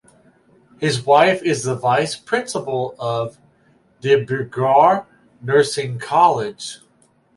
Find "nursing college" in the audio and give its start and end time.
5.43-6.79